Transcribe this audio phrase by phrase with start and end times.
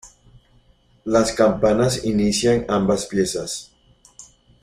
[1.05, 3.69] Las campanas inician ambas piezas.